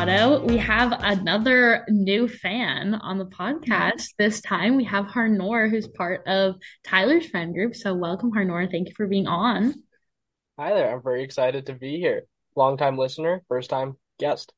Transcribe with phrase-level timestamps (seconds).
[0.00, 0.42] Otto.
[0.46, 4.06] We have another new fan on the podcast.
[4.16, 7.76] This time we have Harnoor, who's part of Tyler's friend group.
[7.76, 8.70] So welcome, Harnoor.
[8.70, 9.74] Thank you for being on.
[10.58, 10.90] Hi there.
[10.90, 12.22] I'm very excited to be here.
[12.56, 14.54] Long time listener, first time guest.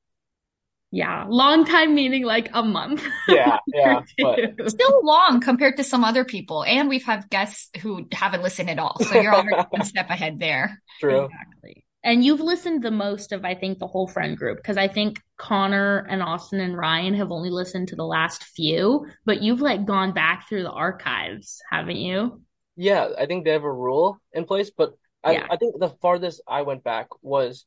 [0.92, 3.04] Yeah, long time meaning like a month.
[3.26, 4.02] Yeah, yeah.
[4.22, 6.62] But Still long compared to some other people.
[6.62, 8.96] And we've had guests who haven't listened at all.
[9.00, 10.80] So you're already one step ahead there.
[11.00, 11.24] true.
[11.24, 11.84] Exactly.
[12.04, 15.20] And you've listened the most of, I think, the whole friend group because I think
[15.38, 19.86] Connor and Austin and Ryan have only listened to the last few, but you've like
[19.86, 22.42] gone back through the archives, haven't you?
[22.76, 25.46] Yeah, I think they have a rule in place, but I, Yeah.
[25.50, 27.66] I think the farthest I went back was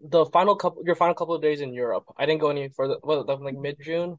[0.00, 2.04] the final couple your final couple of days in Europe.
[2.16, 4.18] I didn't go any further what like mid June?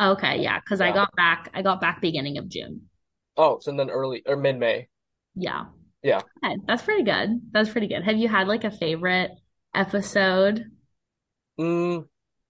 [0.00, 2.88] Okay, yeah, because I got back, I got back beginning of June.
[3.38, 4.88] Oh, so then early or mid May.
[5.34, 5.66] Yeah.
[6.02, 6.22] Yeah.
[6.44, 7.40] Okay, that's pretty good.
[7.52, 8.04] That's pretty good.
[8.04, 9.32] Have you had like a favorite
[9.74, 10.64] episode?
[11.58, 12.06] Mm,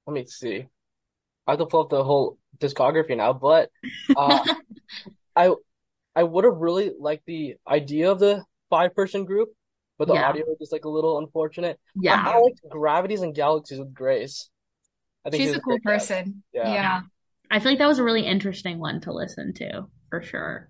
[0.07, 0.67] let me see.
[1.47, 3.71] I have to pull up the whole discography now, but
[4.17, 4.45] uh
[5.37, 5.55] I
[6.15, 9.51] I would have really liked the idea of the five person group,
[9.99, 10.29] but the Yeah.
[10.29, 11.79] audio was just like a little unfortunate.
[11.95, 12.23] Yeah.
[12.25, 14.51] I liked Gravities and Galaxies with Grace.
[15.25, 16.43] I think She's she's a cool person.
[16.53, 16.73] Yeah.
[16.75, 17.01] Yeah.
[17.51, 20.69] I feel like that was a really interesting one to listen to for sure.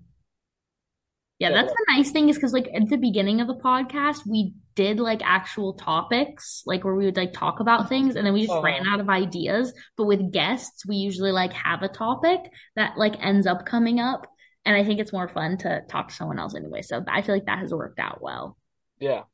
[1.38, 4.26] Yeah, Yeah, that's the nice thing is because like at the beginning of the podcast,
[4.26, 8.34] we did like actual topics, like where we would like talk about things, and then
[8.34, 8.62] we just Uh-huh.
[8.62, 9.72] ran out of ideas.
[9.96, 12.40] But with guests, we usually like have a topic
[12.76, 14.26] that like ends up coming up,
[14.64, 16.82] and I think it's more fun to talk to someone else anyway.
[16.82, 18.56] So I feel like that has worked out well.
[18.98, 19.24] Yeah.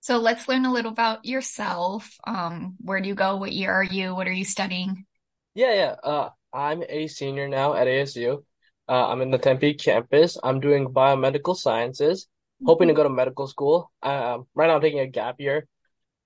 [0.00, 2.16] So let's learn a little about yourself.
[2.26, 3.36] Um, where do you go?
[3.36, 4.14] What year are you?
[4.14, 5.06] What are you studying?
[5.54, 5.96] Yeah, yeah.
[6.02, 8.44] Uh, I'm a senior now at ASU.
[8.88, 10.38] Uh, I'm in the Tempe campus.
[10.42, 12.28] I'm doing biomedical sciences,
[12.64, 13.90] hoping to go to medical school.
[14.02, 15.66] Um, right now I'm taking a gap year,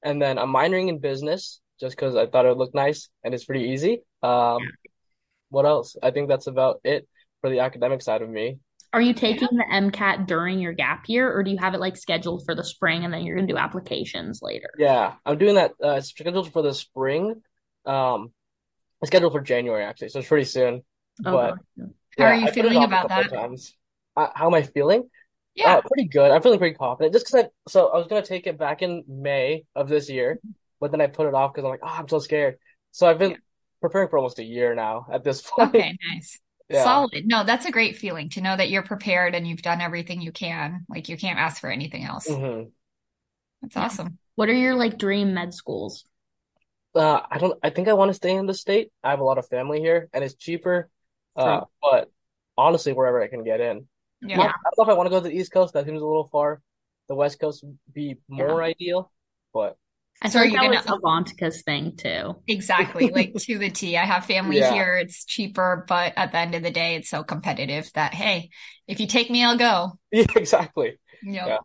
[0.03, 3.35] and then I'm minoring in business just because I thought it would look nice and
[3.35, 4.03] it's pretty easy.
[4.23, 4.71] Um,
[5.51, 5.97] what else?
[6.03, 7.09] I think that's about it
[7.41, 8.59] for the academic side of me.
[8.93, 11.97] Are you taking the MCAT during your gap year, or do you have it like
[11.97, 14.71] scheduled for the spring and then you're gonna do applications later?
[14.79, 15.73] Yeah, I'm doing that.
[15.83, 17.43] Uh, it's scheduled for the spring.
[17.87, 18.33] Um,
[19.03, 20.83] it's scheduled for January actually, so it's pretty soon.
[21.25, 21.93] Oh, But gotcha.
[22.21, 23.33] How are you I feeling about that?
[23.33, 23.75] times.
[24.17, 25.09] Uh, how am I feeling?
[25.55, 25.77] Yeah.
[25.77, 26.31] Uh, pretty good.
[26.31, 27.13] I'm feeling pretty confident.
[27.15, 30.41] Just because I, so I was gonna take it back in May of this year,
[30.81, 32.59] but then I put it off because I'm like, oh, I'm so scared.
[32.93, 33.37] So I've been Yeah.
[33.81, 35.73] preparing for almost a year now at this point.
[35.75, 36.39] Okay, nice.
[36.69, 37.03] Yeah.
[37.03, 37.27] Solid.
[37.27, 40.33] No, that's a great feeling to know that you're prepared and you've done everything you
[40.33, 40.87] can.
[40.89, 42.39] Like you can't ask for anything else.
[42.39, 42.73] hmm
[43.63, 44.19] That's awesome.
[44.35, 46.05] What are your like dream med schools?
[46.95, 47.59] Uh, I don't.
[47.63, 48.91] I think I want to stay in the state.
[49.03, 50.91] I have a lot of family here, and it's cheaper.
[51.37, 52.11] Uh, but
[52.59, 53.87] honestly, wherever I can get in.
[54.23, 54.37] Yeah.
[54.37, 55.75] Not- I don't know if I want to go to the East Coast.
[55.75, 56.61] That seems a little far.
[57.09, 59.11] The West Coast would be more ideal,
[59.55, 59.77] but
[60.23, 62.43] I So feel are like you that gonna- was Avantika's thing too.
[62.47, 63.97] Exactly, like to the T.
[63.97, 64.73] I have family Yeah.
[64.73, 64.97] here.
[64.99, 68.51] It's cheaper, but at the end of the day, it's so competitive that, hey,
[68.87, 69.99] if you take me, I'll go.
[70.13, 70.99] yeah, exactly.
[71.23, 71.47] Yep.
[71.49, 71.59] Yeah.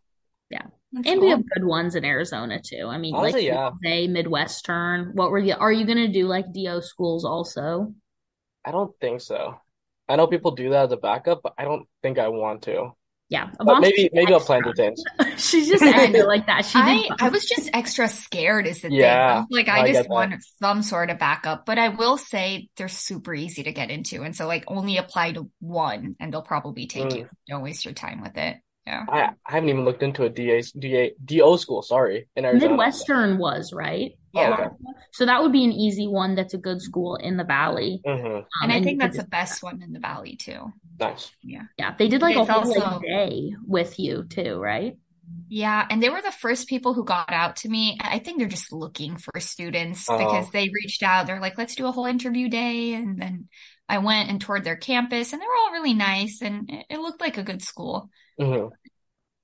[0.50, 0.62] Yeah.
[0.94, 2.88] That's And we have good ones in Arizona too.
[2.88, 3.72] I mean, Honestly, like yeah.
[3.84, 5.12] say Midwestern.
[5.14, 5.54] What were you?
[5.56, 7.94] Are you gonna do like DO schools also?
[8.66, 9.60] I don't think so.
[10.08, 12.92] I know people do that as a backup, but I don't think I want to.
[13.28, 14.98] Yeah, But maybe Avantika's maybe I'll plan to change.
[15.38, 16.64] She's just acting like that.
[16.66, 17.10] She I.
[17.20, 19.00] I was just extra scared is the thing.
[19.00, 22.70] Yeah, I'm Like I I just want some sort of backup, but I will say
[22.78, 24.22] they're super easy to get into.
[24.22, 27.18] And so like only apply to one and they'll probably take Mm.
[27.18, 27.30] you.
[27.48, 28.58] Don't waste your time with it.
[28.86, 29.04] Yeah.
[29.10, 32.70] I I haven't even looked into a DA DA DO school, sorry, in Arizona.
[32.72, 34.12] Midwestern was right.
[34.36, 34.54] Oh, Yeah.
[34.54, 34.70] okay.
[35.12, 36.36] So that would be an easy one.
[36.36, 38.02] That's a good school in the valley.
[38.06, 40.72] hmm Um, And I you think that's the just- best one in the valley too.
[41.00, 41.32] Nice.
[41.42, 41.96] Yeah, Yeah.
[41.98, 44.96] they did like a It's whole like also- day with you too, right?
[45.48, 47.98] Yeah, and they were the first people who got out to me.
[48.00, 50.18] I think they're just looking for students Oh.
[50.18, 51.26] because they reached out.
[51.26, 52.94] They're like, let's do a whole interview day.
[52.94, 53.50] And then
[53.90, 57.00] I went and toured their campus and they were all really nice and it, it
[57.00, 58.10] looked like a good school.
[58.40, 58.68] Hmm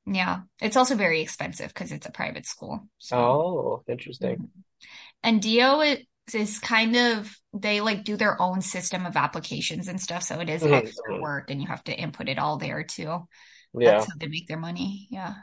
[0.05, 0.41] Yeah.
[0.61, 2.87] It's also very expensive because it's a private school.
[2.97, 4.41] So, Oh, interesting.
[5.23, 5.99] and DO is,
[6.33, 10.23] is kind of, they like do their own system of applications and stuff.
[10.23, 11.21] So it is Mhm, extra mhm.
[11.21, 13.27] work and you have to input it all there too.
[13.73, 13.93] Yeah.
[13.95, 15.07] That's how they make their money.
[15.11, 15.35] Yeah.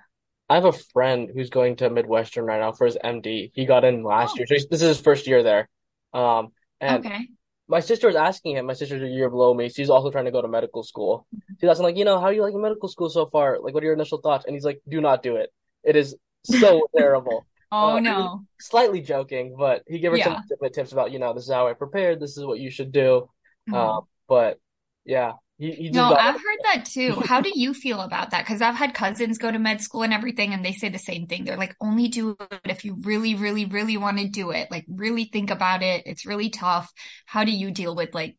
[0.48, 3.50] I have a friend who's going to Midwestern right now for his MD.
[3.54, 4.38] He got in last Oh.
[4.38, 5.68] year, so this is his first year there.
[6.14, 7.28] Um, and Okay.
[7.68, 8.66] My sister was asking him.
[8.66, 9.68] My sister's a year below me.
[9.68, 11.26] She's also trying to go to medical school.
[11.60, 13.58] She's asking like, you know, how are you liking medical school so far?
[13.60, 14.44] Like, what are your initial thoughts?
[14.46, 15.50] And he's like, do not do it.
[15.84, 17.46] It is so terrible.
[17.70, 18.44] Oh Uh, no.
[18.60, 20.40] Slightly joking, but he gave her some Yeah.
[20.48, 22.20] legitimate tips about, you know, this is how I prepared.
[22.20, 23.28] This is what you should do.
[23.68, 23.74] Mhm.
[23.76, 24.58] Um, but
[25.04, 27.14] yeah, You, you No, I've heard that too.
[27.14, 28.46] How do you feel about that?
[28.46, 31.26] Because I've had cousins go to med school and everything, and they say the same
[31.26, 31.44] thing.
[31.44, 34.70] They're like, only do it if you really, really, really want to do it.
[34.70, 36.04] Like, really think about it.
[36.06, 36.92] It's really tough.
[37.26, 38.36] How do you deal with like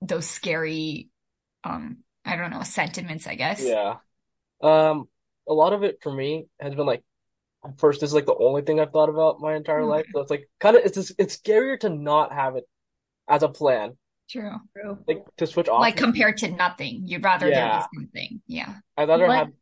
[0.00, 1.10] those scary,
[1.64, 3.62] um, I don't know, sentiments, I guess?
[3.62, 3.96] Yeah.
[4.62, 5.08] Um,
[5.46, 7.02] a lot of it for me has been like,
[7.76, 10.06] first, this is like the only thing I've thought about my entire life.
[10.14, 12.64] So it's like kind of it's it's scarier to not have it
[13.28, 13.96] as a plan,
[14.28, 14.52] true.
[14.76, 14.98] True.
[15.06, 15.80] like to switch off.
[15.80, 18.42] Like compared to nothing, you'd rather there be something.
[18.46, 18.74] Yeah.
[18.96, 19.52] I'd rather What have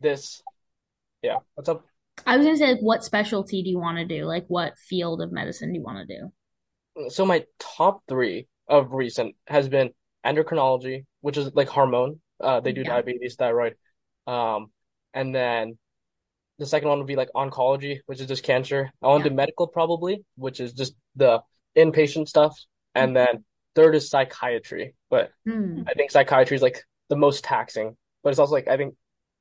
[0.00, 0.42] this.
[1.22, 1.38] Yeah.
[1.54, 1.84] What's up?
[2.26, 4.24] I was gonna say, like, what specialty do you want to do?
[4.24, 7.08] Like, what field of medicine do you want to do?
[7.10, 9.90] So my top three of recent has been
[10.24, 12.20] endocrinology, which is like hormone.
[12.40, 12.88] Uh, they do Yeah.
[12.94, 13.76] diabetes, thyroid.
[14.26, 14.70] Um,
[15.14, 15.78] and then
[16.58, 18.90] the second one would be like oncology, which is just cancer.
[19.02, 19.30] I want to Yeah.
[19.30, 21.42] do medical probably, which is just the
[21.76, 22.56] inpatient stuff.
[22.94, 24.94] And then third is psychiatry.
[25.10, 25.82] But Hmm.
[25.86, 28.94] I think psychiatry is like the most taxing, but it's also like I think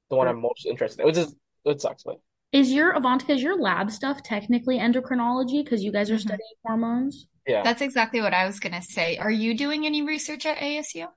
[0.10, 0.36] the one Sure.
[0.36, 1.36] I'm most interested in, which is
[1.66, 2.20] it sucks, but
[2.52, 5.64] Is your Avantika, is your lab stuff technically endocrinology?
[5.64, 7.28] Because you guys are hmm studying hormones?
[7.48, 7.64] yeah.
[7.64, 9.18] That's exactly what I was gonna say.
[9.18, 11.08] Are you doing any research at ASU?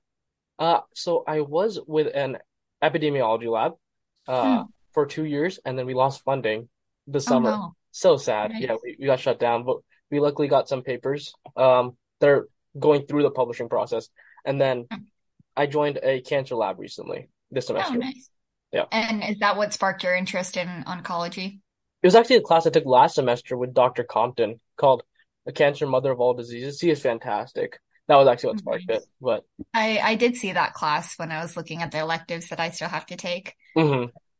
[0.57, 2.37] Uh, so I was with an
[2.81, 3.73] epidemiology lab
[4.27, 4.67] uh Hmm.
[4.93, 6.69] for two years, and then we lost funding
[7.07, 7.49] this Oh summer.
[7.49, 7.75] no.
[7.91, 8.53] So sad.
[8.59, 9.77] Yeah, we, we got shut down, but
[10.11, 11.33] we luckily got some papers.
[11.57, 12.47] Um, they're
[12.77, 14.09] going through the publishing process,
[14.45, 14.99] and then Hmm.
[15.57, 17.87] I joined a cancer lab recently this semester.
[17.89, 18.13] Oh, semester.
[18.17, 18.29] nice.
[18.73, 18.85] Yeah.
[18.91, 21.59] And is that what sparked your interest in oncology?
[22.03, 24.03] It was actually a class I took last semester with Dr.
[24.03, 25.03] Compton called
[25.45, 26.81] The Cancer Mother of All Diseases.
[26.81, 27.79] He is fantastic.
[28.07, 29.03] That was actually what sparked it.
[29.21, 29.43] But
[29.73, 32.69] I I did see that class when I was looking at the electives that I
[32.69, 33.55] still have to take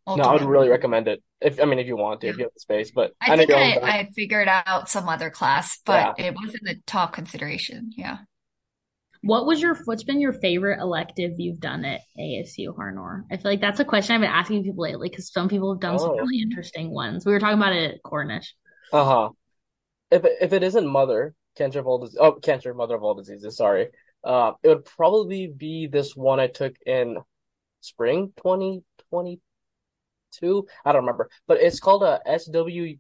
[0.08, 0.18] mhm.
[0.18, 1.24] No, I would really recommend it.
[1.42, 2.32] If I mean, if you want to, Yeah.
[2.34, 2.92] if you have the space.
[2.92, 3.76] But I I think I.
[4.00, 6.14] I figured out some other class, Yeah.
[6.16, 7.92] but it wasn't the top consideration.
[7.96, 8.20] Yeah.
[9.22, 13.24] What was your, what's been your favorite elective you've done at ASU Harnoor?
[13.32, 15.82] I feel like that's a question I've been asking people lately because some people have
[15.82, 16.18] done some Oh.
[16.18, 17.26] really interesting ones.
[17.26, 18.54] We were talking about it at Cornish.
[18.94, 19.30] Uh-huh.
[20.12, 23.58] If if it isn't mother, cancer of all disease, oh, cancer, mother of all diseases,
[23.58, 23.88] sorry.
[24.24, 27.18] Uh, it would probably be this one I took in
[27.82, 28.32] spring
[30.40, 30.68] 2022.
[30.86, 32.98] I don't remember, but it's called a SWU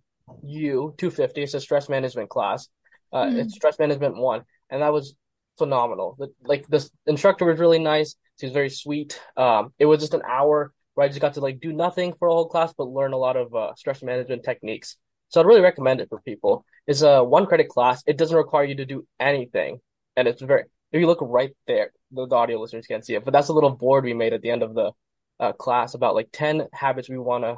[0.97, 1.41] 250.
[1.43, 2.67] It's a stress management class.
[3.13, 3.37] Uh, Hmm.
[3.37, 5.15] it's stress management one, and that was
[5.57, 6.15] phenomenal.
[6.19, 8.15] The, like this instructor was really nice.
[8.39, 9.19] She was very sweet.
[9.37, 12.27] Um, it was just an hour where I just got to like do nothing for
[12.27, 14.97] a whole class, but learn a lot of uh, stress management techniques.
[15.29, 16.65] So I'd really recommend it for people.
[16.87, 18.03] It's a one credit class.
[18.05, 19.79] It doesn't require you to do anything.
[20.17, 23.23] And it's very, if you look right there, the, the audio listeners can't see it,
[23.25, 24.91] but that's a little board we made at the end of the
[25.39, 27.57] uh, class about like 10 habits we want to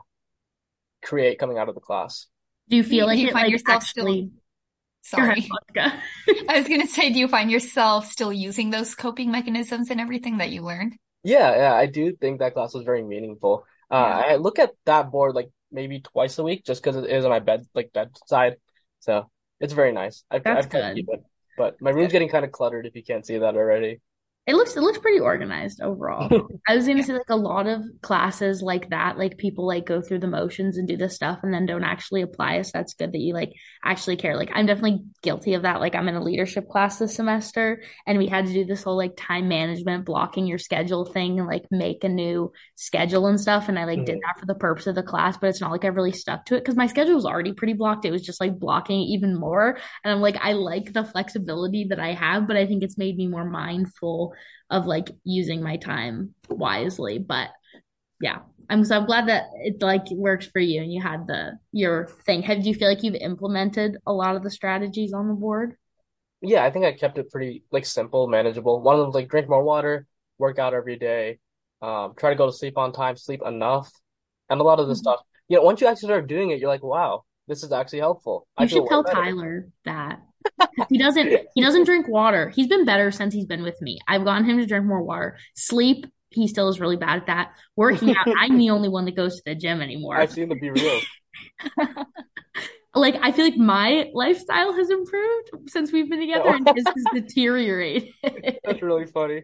[1.02, 2.28] create coming out of the class.
[2.70, 4.32] Do you feel Do like you find like yourself still, actually,
[5.12, 5.48] go ahead, sorry.
[5.50, 6.02] Monica.
[6.50, 10.38] I was gonna say, do you find yourself still using those coping mechanisms and everything
[10.40, 10.96] that you learned?
[11.24, 13.66] Yeah, yeah, I do think that class was very meaningful.
[13.92, 14.24] Uh, Yeah.
[14.30, 17.32] I look at that board like maybe twice a week just because it is on
[17.32, 18.58] my bed, like bedside.
[19.00, 19.30] So
[19.60, 20.24] it's very nice.
[20.32, 21.20] I, That's I try to keep good.
[21.20, 21.24] it,
[21.58, 24.00] but my room's getting kind of cluttered if you can't see that already.
[24.48, 26.32] It looks it looks pretty organized overall.
[26.70, 30.02] I was gonna say like a lot of classes like that, like people like go
[30.02, 32.62] through the motions and do this stuff and then don't actually apply.
[32.62, 33.52] So that's good that you like
[33.84, 34.38] actually care.
[34.38, 35.82] Like I'm definitely guilty of that.
[35.82, 38.96] Like I'm in a leadership class this semester and we had to do this whole
[38.96, 43.68] like time management, blocking your schedule thing and like make a new schedule and stuff.
[43.68, 44.22] And I like did Mhm.
[44.22, 46.56] that for the purpose of the class, but it's not like I really stuck to
[46.56, 48.06] it because my schedule was already pretty blocked.
[48.06, 49.78] It was just like blocking it even more.
[50.06, 53.18] And I'm like, I like the flexibility that I have, but I think it's made
[53.18, 54.34] me more mindful
[54.70, 57.20] of like using my time wisely.
[57.20, 57.50] But
[58.22, 58.40] yeah,
[58.70, 62.08] I'm so I'm glad that it like works for you and you had the your
[62.26, 62.42] thing.
[62.44, 65.78] Have do you feel like you've implemented a lot of the strategies on the board?
[66.42, 68.82] Yeah, I think I kept it pretty like simple, manageable.
[68.82, 70.06] One of them was like drink more water,
[70.38, 71.40] work out every day,
[71.82, 73.92] um, try to go to sleep on time, sleep enough,
[74.50, 75.00] and a lot of the Mhm.
[75.00, 75.22] stuff.
[75.48, 78.48] You know, once you actually start doing it, you're like, wow, this is actually helpful.
[78.58, 79.14] You feel should tell better.
[79.14, 80.22] Tyler that.
[80.60, 82.50] 'Cause He doesn't he doesn't drink water.
[82.50, 84.00] He's been better since he's been with me.
[84.08, 85.38] I've gotten him to drink more water.
[85.56, 87.52] Sleep, he still is really bad at that.
[87.76, 90.18] Working out, I'm the only one that goes to the gym anymore.
[90.18, 91.02] I've seen the BeReal.
[92.96, 97.06] Like I feel like my lifestyle has improved since we've been together and his has
[97.14, 98.12] deteriorated.
[98.64, 99.44] That's really funny.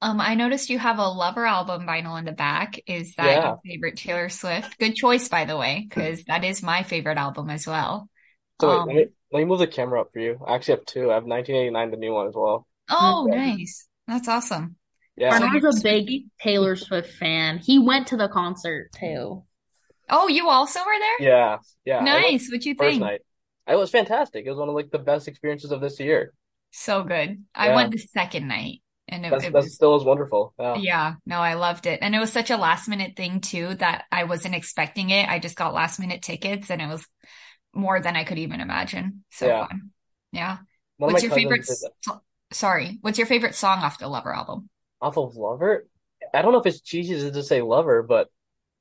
[0.00, 2.78] Um, I noticed you have a Lover album vinyl in the back.
[2.86, 3.48] Is that Yeah.
[3.48, 4.78] your favorite Taylor Swift?
[4.78, 8.08] Good choice, by the way, because that is my favorite album as well.
[8.62, 10.38] So wait, Um, let me let me move the camera up for you.
[10.46, 11.10] I actually have two.
[11.10, 12.66] I have 1989, the new one as well.
[12.90, 13.36] oh, Okay.
[13.56, 13.88] nice.
[14.06, 14.76] That's awesome.
[15.16, 15.30] Yeah.
[15.30, 17.58] So Arnold's you're a a big Taylor Swift fan.
[17.58, 19.44] He went to the concert too.
[20.10, 21.28] Oh, you also were there?
[21.28, 21.58] Yeah.
[21.84, 22.04] Yeah.
[22.04, 22.48] Nice.
[22.48, 23.00] What'd you first think?
[23.00, 23.20] night.
[23.66, 24.44] It was fantastic.
[24.44, 26.32] It was one of like the best experiences of this year.
[26.72, 27.44] So good.
[27.54, 27.74] I Yeah.
[27.76, 28.82] went the second night.
[29.08, 30.54] And it, That's it that was, still is wonderful.
[30.58, 30.74] Yeah.
[30.78, 31.98] yeah, no, I loved it.
[32.02, 35.28] And it was such a last minute thing too that I wasn't expecting it.
[35.28, 37.06] I just got last minute tickets and it was
[37.74, 39.24] more than I could even imagine.
[39.30, 39.66] So Yeah.
[39.66, 39.90] fun.
[40.32, 40.58] Yeah.
[40.98, 41.60] One What's your favorite?
[41.60, 42.20] cousins so-
[42.52, 44.68] sorry, what's your favorite song off the Lover album?
[45.00, 45.86] off of Lover.
[46.32, 48.28] I don't know if it's cheesy to just say Lover, but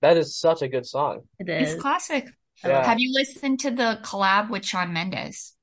[0.02, 1.22] that is such a good song.
[1.40, 2.28] It It's classic.
[2.64, 2.86] Yeah.
[2.86, 5.56] Have you listened to the collab with Shawn Mendes?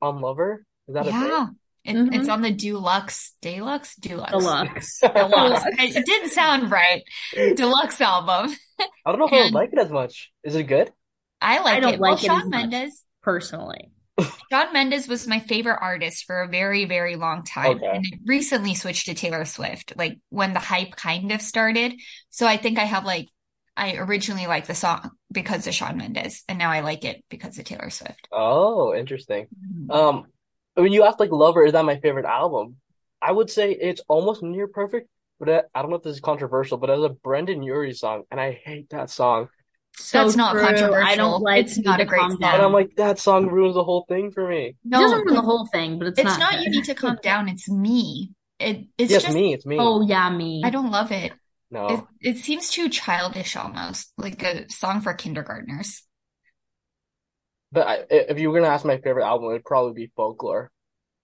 [0.00, 0.64] On Lover?
[0.86, 1.10] Is that a?
[1.10, 1.46] Yeah.
[1.82, 2.14] It, Mhm.
[2.14, 5.00] It's on the Deluxe, Deluxe, Deluxe, Deluxe.
[5.14, 5.64] Deluxe.
[5.96, 7.02] It didn't sound right.
[7.34, 8.54] Deluxe album.
[8.78, 10.30] I don't know if I would like it as much.
[10.44, 10.92] Is it good?
[11.40, 12.00] I like I don't it.
[12.00, 12.50] Well, it as Shawn.
[12.50, 13.04] Mendes.
[13.22, 13.90] Personally.
[14.50, 17.76] Shawn Mendes was my favorite artist for a very, very long time.
[17.76, 17.86] Okay.
[17.86, 21.94] And it recently switched to Taylor Swift, like when the hype kind of started.
[22.30, 23.26] So I think I have like,
[23.76, 27.58] I originally liked the song because of Shawn Mendes, and now I like it because
[27.58, 28.28] of Taylor Swift.
[28.30, 29.46] Oh, interesting.
[29.46, 29.90] Mm-hmm.
[29.90, 30.26] Um,
[30.74, 32.76] when you asked like Lover, is that my favorite album?
[33.22, 36.20] I would say it's almost near perfect, but I, I don't know if this is
[36.20, 39.48] controversial, but it's a Brendon Urie song, and I hate that song.
[39.96, 40.62] So That's not true.
[40.62, 41.16] I controversial.
[41.16, 42.38] don't like It's not a great song.
[42.38, 42.54] Down.
[42.54, 44.66] And I'm like, that song ruins the whole thing for me.
[44.68, 46.94] It No, doesn't ruin the whole thing, but it's, it's not not you need to
[46.94, 47.48] calm down.
[47.48, 48.32] It's me.
[48.58, 49.76] It it's Yes, just me, it's me.
[49.78, 50.62] Oh yeah, me.
[50.64, 51.32] I don't love it.
[51.32, 51.38] It
[51.70, 52.08] No.
[52.20, 56.02] it seems too childish almost, like a song for kindergartners.
[57.72, 60.70] But I, if you were gonna ask my favorite album, it'd probably be Folklore.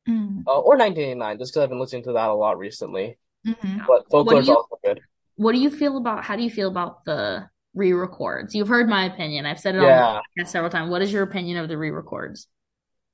[0.08, 3.18] Mm, Uh, or 1989, just because I've been listening to that a lot recently.
[3.44, 3.84] mhm.
[3.86, 5.00] But Folklore's you- also good.
[5.36, 8.54] What do you feel about how do you feel about the re-records?
[8.54, 9.46] You've heard my opinion.
[9.46, 10.90] I've said it on the podcast several times.
[10.90, 12.48] What is your opinion of the re-records?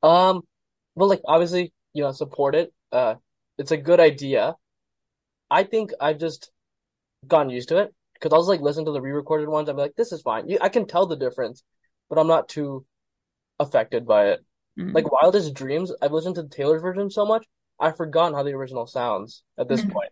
[0.03, 0.43] Um,
[0.95, 2.73] well, like obviously, you know, support it.
[2.91, 3.17] Uh,
[3.59, 4.55] it's a good idea.
[5.51, 6.51] I think I've just
[7.27, 9.69] gotten used to it because I was like listening to the re-recorded ones.
[9.69, 10.49] I'm like, this is fine.
[10.49, 11.63] You, I can tell the difference,
[12.09, 12.87] but I'm not too
[13.59, 14.45] affected by it.
[14.79, 14.95] Mm.
[14.95, 17.47] Like Wildest Dreams, I've listened to the Taylor's version so much,
[17.79, 19.93] I've forgotten how the original sounds at this Mhm.
[19.93, 20.11] point.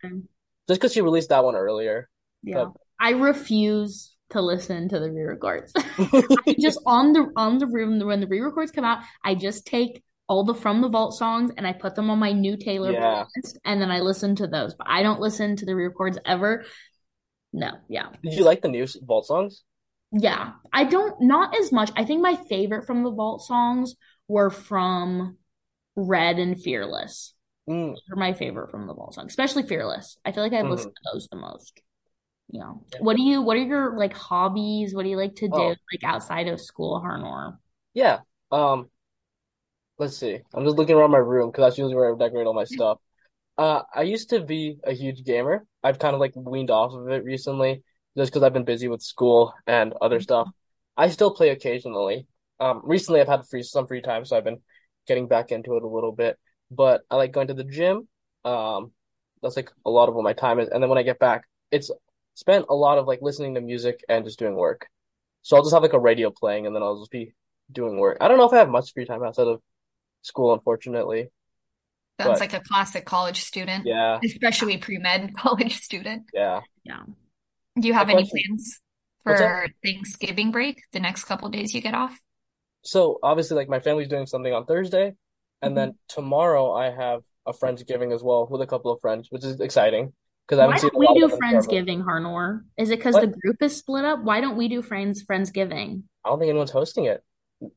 [0.69, 2.09] Just because she released that one earlier.
[2.43, 2.67] Yeah.
[3.01, 5.73] I refuse to listen to the re-records.
[6.61, 10.45] Just on the on the room when the re-records come out, I just take all
[10.45, 13.25] the From the Vault songs and I put them on my new Taylor Yeah.
[13.25, 14.75] playlist and then I listen to those.
[14.75, 16.65] But I don't listen to the re-records ever.
[17.53, 18.07] No, yeah.
[18.23, 19.65] Did you like the new Vault songs?
[20.13, 20.53] Yeah.
[20.73, 21.91] I don't not as much.
[21.97, 23.97] I think my favorite from the Vault songs
[24.29, 25.37] were from
[25.97, 27.35] Red and Fearless.
[27.69, 30.17] Mm, Those are my favorite from the Vault songs, especially Fearless.
[30.25, 30.71] I feel like I've Mhm.
[30.71, 31.81] listened to those the most.
[32.51, 32.99] You know, Yeah.
[33.01, 34.95] what do you, what are your like hobbies?
[34.95, 35.75] What do you like to do Oh.
[35.93, 37.59] like outside of school, Harnoor?
[37.95, 38.21] yeah.
[38.51, 38.91] Um,
[39.99, 40.39] let's see.
[40.55, 42.99] I'm just looking around my room because that's usually where I decorate all my stuff.
[43.59, 45.67] Uh, I used to be a huge gamer.
[45.83, 47.83] I've kind of like weaned off of it recently
[48.17, 50.49] just because I've been busy with school and other stuff.
[50.97, 52.27] I still play occasionally.
[52.59, 54.61] Um, recently I've had free some free time, so I've been
[55.07, 56.39] getting back into it a little bit.
[56.71, 58.09] But I like going to the gym.
[58.45, 58.93] Um,
[59.43, 60.69] that's like a lot of what my time is.
[60.69, 61.91] And then when I get back, it's
[62.41, 64.89] spent a lot of like listening to music and just doing work.
[65.43, 67.35] So I'll just have like a radio playing and then I'll just be
[67.71, 68.17] doing work.
[68.21, 69.61] I don't know if I have much free time outside of
[70.23, 71.29] school, unfortunately.
[72.19, 76.25] Sounds But- like a classic college student, Yeah, especially pre-med college student.
[76.33, 76.61] yeah.
[76.83, 77.03] Yeah.
[77.79, 78.41] Do you have A any question.
[78.47, 78.81] plans
[79.23, 82.19] for Thanksgiving break, the next couple days you get off?
[82.83, 85.15] So obviously, like my family's doing something on Thursday,
[85.63, 85.75] and mm-hmm.
[85.75, 89.61] then tomorrow I have a Friendsgiving as well with a couple of friends, which is
[89.61, 90.15] exciting
[90.51, 91.37] because I Why haven't seen don't we do.
[91.37, 92.65] Friendsgiving, Harnoor?
[92.77, 94.25] Is it because the group is split up?
[94.25, 96.03] Why don't we do Friends Friendsgiving?
[96.25, 97.23] I don't think anyone's hosting it.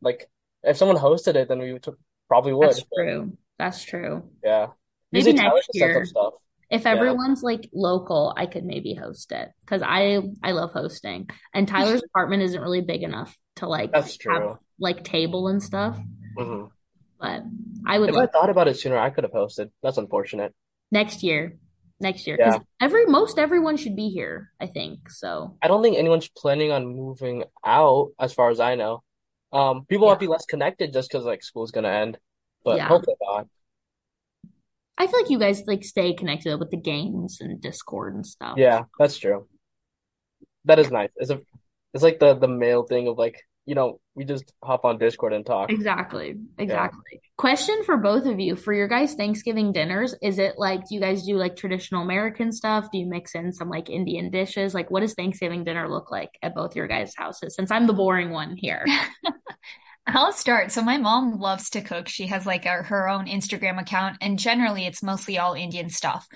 [0.01, 0.27] Like,
[0.63, 1.85] if someone hosted it, then we would
[2.27, 2.69] probably would.
[2.69, 3.37] That's true.
[3.59, 4.23] That's true.
[4.43, 4.67] yeah.
[5.11, 6.03] Maybe Usually next year.
[6.05, 6.33] stuff.
[6.71, 6.93] If Yeah.
[6.95, 11.29] everyone's like local, I could maybe host it because I I love hosting.
[11.53, 15.99] And Tyler's apartment isn't really big enough to like That's have like table and stuff.
[16.35, 16.63] hmm
[17.19, 17.43] But
[17.85, 19.69] I would If I thought about it sooner, I could have hosted.
[19.83, 20.55] That's unfortunate.
[20.91, 21.59] next year.
[22.03, 22.37] Next year.
[22.37, 22.85] Because Yeah.
[22.85, 25.09] every most everyone should be here, I think.
[25.09, 29.01] So I don't think anyone's planning on moving out, as far as I know.
[29.51, 30.13] Um, people Yeah.
[30.13, 32.19] might be less connected just because like school's gonna end,
[32.63, 32.87] but Yeah.
[32.89, 33.47] hopefully not.
[34.97, 38.57] I feel like you guys like stay connected with the games and Discord and stuff.
[38.57, 39.47] Yeah, that's true.
[40.65, 41.09] That is nice.
[41.15, 41.41] It's a,
[41.93, 45.33] it's like the the male thing of like, you know, we just hop on Discord
[45.33, 45.71] and talk.
[45.71, 46.35] Exactly.
[46.57, 47.21] Exactly.
[47.37, 48.55] Question for both of you.
[48.55, 52.51] For your guys' Thanksgiving dinners, is it like, do you guys do like traditional American
[52.51, 52.89] stuff?
[52.91, 54.73] Do you mix in some like Indian dishes?
[54.73, 57.55] Like, what does Thanksgiving dinner look like at both your guys' houses?
[57.55, 58.85] Since I'm the boring one here.
[60.07, 60.71] I'll start.
[60.71, 62.09] So my mom loves to cook.
[62.09, 66.27] She has like a, her own Instagram account, and generally it's mostly all Indian stuff.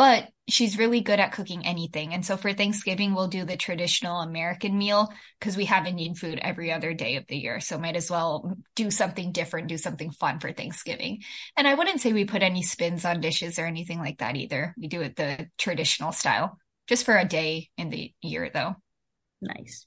[0.00, 2.14] But she's really good at cooking anything.
[2.14, 6.38] And so for Thanksgiving, we'll do the traditional American meal because we have Indian food
[6.40, 7.60] every other day of the year.
[7.60, 11.20] So might as well do something different, do something fun for Thanksgiving.
[11.54, 14.74] And I wouldn't say we put any spins on dishes or anything like that either.
[14.78, 18.76] We do it the traditional style, just for a day in the year though.
[19.42, 19.84] Nice.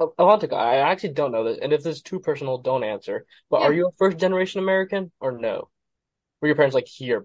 [0.00, 3.24] Oh, Avantika, I actually don't know this, and if this is too personal, don't answer.
[3.50, 5.68] But are you a first generation American or no?
[6.40, 7.24] Were your parents like here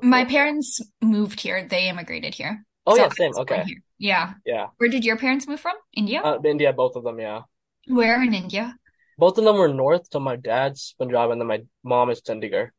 [0.00, 1.66] My parents moved here.
[1.66, 2.64] They immigrated here.
[2.86, 3.34] Oh So yeah, same.
[3.36, 3.70] Okay.
[3.98, 4.34] Yeah.
[4.44, 4.68] Yeah.
[4.78, 5.76] Where did your parents move from?
[5.94, 6.24] India?
[6.24, 7.42] Uh, India, both of them, yeah.
[7.86, 8.76] Where in India?
[9.18, 12.70] Both of them were north, so my dad's Punjab and then my mom is Chandigarh.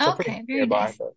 [0.00, 0.68] So Okay, very nearby.
[0.68, 0.98] nice.
[0.98, 1.14] But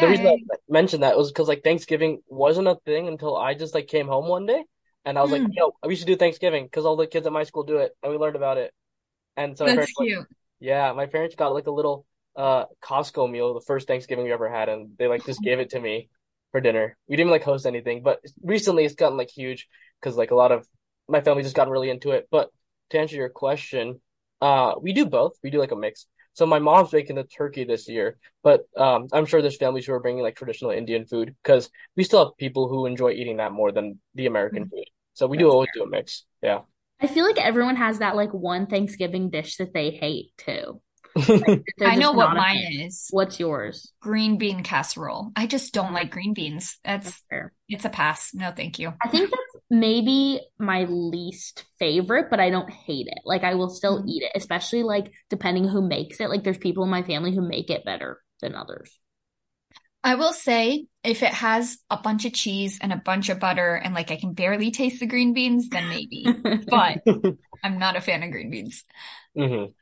[0.00, 3.54] the reason yeah, I mentioned that was because like Thanksgiving wasn't a thing until I
[3.54, 4.64] just like came home one day
[5.04, 7.32] and I was like, Mm, yo, we should do Thanksgiving because all the kids at
[7.32, 8.74] my school do it and we learned about it.
[9.36, 10.26] And so that's parents like, cute.
[10.60, 14.48] yeah, my parents got like a little uh Costco meal the first Thanksgiving we ever
[14.50, 16.08] had and they like just gave it to me
[16.50, 16.96] for dinner.
[17.08, 19.68] We didn't like host anything, but recently it's gotten like huge
[20.00, 20.66] because like a lot of
[21.08, 22.28] my family just got really into it.
[22.30, 22.50] But
[22.90, 24.00] to answer your question,
[24.40, 25.32] uh we do both.
[25.42, 26.06] We do like a mix.
[26.34, 29.92] So my mom's making the turkey this year, but um I'm sure there's families who
[29.92, 33.52] are bringing like traditional Indian food because we still have people who enjoy eating that
[33.52, 34.84] more than the American Mm, food.
[35.14, 35.74] So we do always fair.
[35.74, 36.24] do a mix.
[36.42, 36.60] Yeah.
[37.00, 40.80] I feel like everyone has that like one Thanksgiving dish that they hate too.
[41.40, 41.52] Like
[41.84, 42.86] I know what mine fan.
[42.86, 43.08] is.
[43.10, 43.92] What's yours?
[44.00, 45.32] Green bean casserole.
[45.36, 46.78] I just don't Mm, like green beans.
[46.84, 47.52] That's That's fair.
[47.68, 48.34] it's a pass.
[48.34, 48.94] No, thank you.
[49.04, 53.18] I think that's maybe my least favorite, but I don't hate it.
[53.24, 54.06] Like I will still Mm.
[54.06, 56.28] eat it, especially like depending who makes it.
[56.30, 58.96] Like there's people in my family who make it better than others.
[60.04, 63.74] I will say if it has a bunch of cheese and a bunch of butter
[63.76, 66.38] and like I can barely taste the green beans, then maybe.
[66.68, 66.98] But
[67.64, 68.84] I'm not a fan of green beans.
[69.34, 69.72] hmm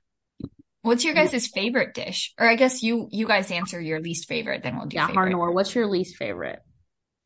[0.83, 2.33] What's your guys' favorite dish?
[2.39, 5.33] Or I guess you you guys answer your least favorite, then we'll do Yeah, favorite.
[5.33, 6.61] Harnoor, what's your least favorite?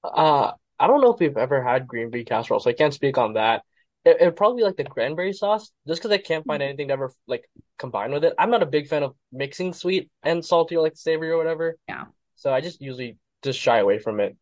[0.02, 3.16] Uh, I don't know if we've ever had green bean casserole, so I can't speak
[3.16, 3.62] on that.
[4.04, 6.94] It, it'd probably be like the cranberry sauce, just because I can't find anything to
[6.94, 8.34] ever like combine with it.
[8.38, 11.78] I'm not a big fan of mixing sweet and salty or like savory or whatever,
[11.88, 12.06] Yeah.
[12.34, 14.37] so I just usually just shy away from it.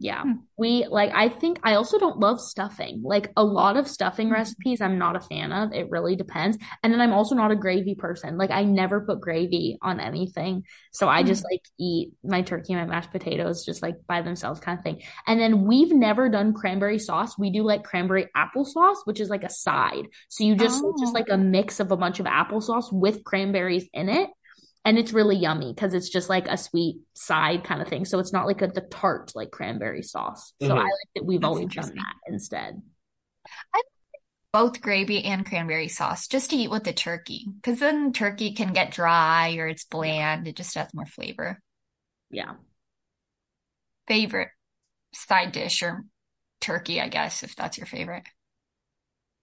[0.00, 0.22] Yeah.
[0.22, 0.32] Hmm.
[0.56, 3.00] We like I think I also don't love stuffing.
[3.04, 4.32] Like a lot of stuffing Mm.
[4.32, 5.72] recipes I'm not a fan of.
[5.72, 6.56] It really depends.
[6.82, 8.38] And then I'm also not a gravy person.
[8.38, 10.64] Like I never put gravy on anything.
[10.92, 11.50] So I just Mm.
[11.52, 15.02] like eat my turkey and my mashed potatoes just like by themselves kind of thing.
[15.26, 17.38] And then we've never done cranberry sauce.
[17.38, 20.06] We do like cranberry applesauce, which is like a side.
[20.28, 23.24] So you just it's just Oh, like a mix of a bunch of applesauce with
[23.24, 24.30] cranberries in it.
[24.88, 28.06] And it's really yummy because it's just like a sweet side kind of thing.
[28.06, 30.54] So it's not like a the tart like cranberry sauce.
[30.60, 32.80] So I hmm like that we've that's always done that instead.
[33.74, 33.82] I
[34.52, 37.46] both gravy and cranberry sauce just to eat with the turkey.
[37.56, 40.48] Because then turkey can get dry or it's bland.
[40.48, 41.60] It just has more flavor.
[42.30, 42.54] Yeah.
[44.08, 44.50] Favorite
[45.14, 46.04] side dish or
[46.60, 48.24] turkey, I guess, if that's your favorite.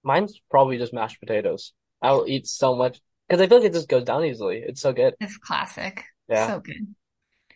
[0.04, 1.74] Mine's probably just mashed potatoes.
[2.02, 4.64] I will eat so much because I feel like it just goes down easily.
[4.66, 5.14] It's so good.
[5.20, 6.04] It's classic.
[6.30, 6.48] Yeah.
[6.48, 6.96] So good.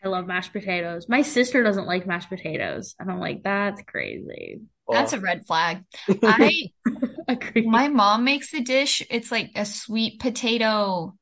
[0.03, 1.07] I love mashed potatoes.
[1.09, 2.95] My sister doesn't like mashed potatoes.
[2.99, 4.61] And I'm like, that's crazy.
[4.89, 5.83] That's a red flag.
[6.23, 6.71] I
[7.27, 7.67] Agreed.
[7.67, 9.03] my mom makes a dish.
[9.09, 11.15] It's like a sweet potato.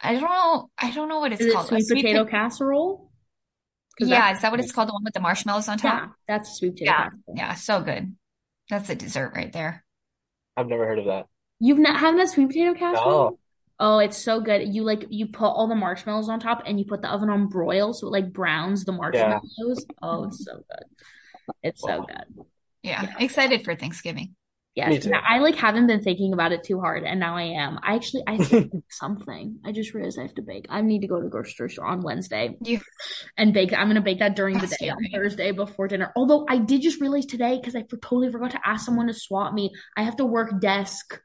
[0.00, 0.70] I don't know.
[0.78, 1.66] I don't know what it's Is it called.
[1.66, 3.10] A sweet sweet potato po- casserole?
[3.98, 4.88] Yeah, is that what it's called?
[4.88, 6.02] The one with the marshmallows on top?
[6.04, 7.02] yeah, that's sweet potato Yeah.
[7.08, 7.34] casserole.
[7.36, 8.16] Yeah, so good.
[8.70, 9.84] That's a dessert right there.
[10.56, 11.26] I've never heard of that.
[11.60, 13.30] You've not had that sweet potato casserole?
[13.30, 13.38] No.
[13.78, 14.74] Oh, it's so good.
[14.74, 17.48] You like you put all the marshmallows on top and you put the oven on
[17.48, 18.96] broil so it like browns the Yeah.
[18.96, 19.86] marshmallows.
[20.02, 20.84] Oh, it's so good.
[21.62, 22.46] It's so good.
[22.82, 23.14] Yeah, Yeah.
[23.18, 24.34] excited for Thanksgiving.
[24.74, 24.88] Yes.
[24.90, 25.12] Me too.
[25.12, 27.78] I like haven't been thinking about it too hard and now I am.
[27.82, 29.58] I actually I have to bake something.
[29.64, 30.66] I just realized I have to bake.
[30.68, 32.80] I need to go to the grocery store on Wednesday You
[33.38, 33.72] and bake.
[33.72, 34.98] I'm gonna bake that during the day be on.
[35.12, 36.12] Thursday before dinner.
[36.14, 39.54] Although I did just realize today because I totally forgot to ask someone to swap
[39.54, 39.70] me.
[39.96, 41.20] I have to work desk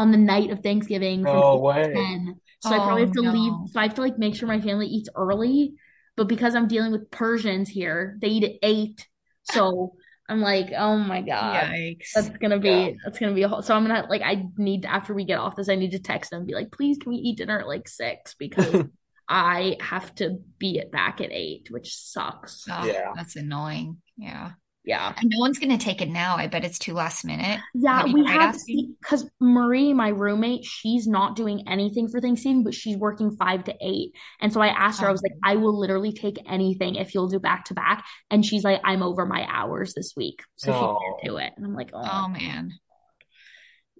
[0.00, 1.92] on the night of Thanksgiving from oh, No way.
[1.94, 2.40] 10.
[2.60, 3.52] So I oh, probably Oh have to leave.
[3.70, 5.74] So I have to like make sure my family eats early.
[6.16, 9.06] But because I'm dealing with Persians here, they eat at eight.
[9.44, 9.92] So
[10.28, 11.66] I'm like, oh my God.
[11.66, 12.12] Yikes.
[12.14, 12.88] That's gonna Yeah.
[12.88, 15.38] be that's gonna be a whole so I'm gonna like I need after we get
[15.38, 17.60] off this, I need to text them and be like, please can we eat dinner
[17.60, 18.34] at like six?
[18.38, 18.84] Because
[19.28, 22.64] I have to be at back at eight, which sucks.
[22.70, 23.12] Oh, Yeah.
[23.14, 23.98] that's annoying.
[24.16, 24.52] Yeah.
[24.84, 25.12] Yeah.
[25.16, 26.36] And no one's gonna take it now.
[26.36, 27.60] I bet it's too last minute.
[27.74, 28.56] Yeah, Maybe we right have
[29.00, 33.74] because Marie, my roommate, she's not doing anything for Thanksgiving, but she's working five to
[33.82, 34.14] eight.
[34.40, 37.28] And so I asked her, I was like, I will literally take anything if you'll
[37.28, 38.04] do back to back.
[38.30, 40.42] And she's like, I'm over my hours this week.
[40.56, 41.18] So she can't oh.
[41.24, 41.52] do it.
[41.56, 42.72] And I'm like, oh oh man.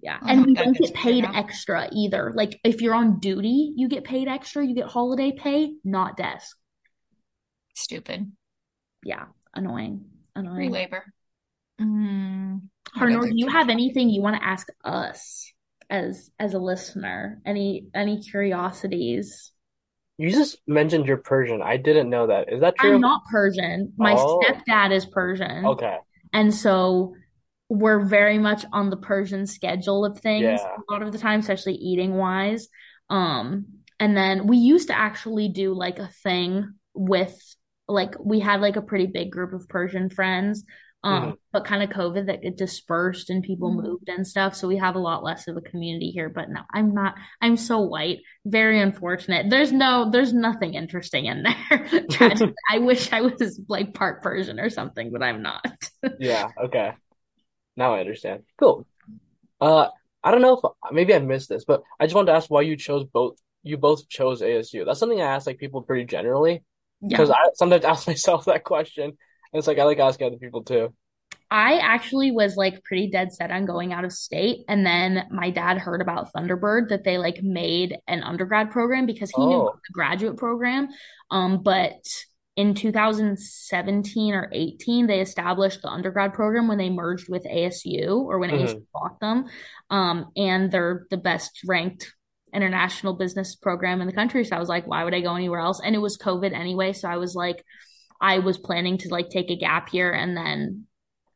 [0.01, 0.17] Yeah.
[0.19, 1.35] Oh And we God, don't get paid weird.
[1.35, 2.33] extra either.
[2.35, 6.57] Like if you're on duty, you get paid extra, you get holiday pay, not desk.
[7.75, 8.31] Stupid.
[9.03, 9.25] Yeah.
[9.53, 10.05] Annoying.
[10.35, 10.71] Free Annoying.
[10.71, 11.03] labor.
[11.79, 12.61] Mm,
[12.95, 15.51] Harnoor, do you have anything you want to ask us
[15.89, 17.41] as as a listener?
[17.45, 19.51] Any any curiosities?
[20.17, 21.61] You just mentioned you're Persian.
[21.61, 22.51] I didn't know that.
[22.53, 22.95] Is that true?
[22.95, 23.93] I'm not Persian.
[23.97, 25.65] My Oh, stepdad is Persian.
[25.65, 25.97] okay.
[26.33, 27.15] And so
[27.69, 30.75] we're very much on the Persian schedule of things Yeah.
[30.77, 32.67] a lot of the time, especially eating wise.
[33.09, 33.65] Um,
[33.99, 37.55] and then we used to actually do like a thing with
[37.91, 40.63] like we had like a pretty big group of Persian friends.
[41.03, 43.83] Um, hmm but kind of COVID that it dispersed and people Mm.
[43.83, 44.55] moved and stuff.
[44.55, 46.29] So we have a lot less of a community here.
[46.29, 48.19] But no, I'm not, I'm so white.
[48.45, 49.49] Very unfortunate.
[49.49, 52.05] There's no, there's nothing interesting in there.
[52.69, 55.65] I wish I was like part Persian or something, but I'm not.
[56.17, 56.93] Yeah, okay.
[57.77, 58.43] Now I understand.
[58.59, 58.87] Cool.
[59.59, 59.87] Uh,
[60.23, 62.61] I don't know if maybe I missed this, but I just wanted to ask why
[62.61, 63.37] you chose both.
[63.63, 64.85] You both chose ASU.
[64.85, 66.63] That's something I ask like people pretty generally
[67.09, 67.31] because Yeah.
[67.31, 69.15] I sometimes ask myself that question, and
[69.53, 70.93] it's like I like asking other people too.
[71.53, 74.63] I actually was like pretty dead set on going out of state.
[74.69, 79.31] And then my dad heard about Thunderbird that they like made an undergrad program because
[79.31, 80.87] he knew Oh, about the graduate program.
[81.29, 82.05] Um, but
[82.55, 88.39] in 2017 or 18, they established the undergrad program when they merged with ASU or
[88.39, 89.45] when ASU hmm bought them.
[89.89, 92.13] Um, and they're the best ranked
[92.53, 94.43] international business program in the country.
[94.43, 95.81] So I was like, why would I go anywhere else?
[95.83, 96.93] And it was COVID anyway.
[96.93, 97.63] So I was like,
[98.19, 100.85] I was planning to like take a gap year and then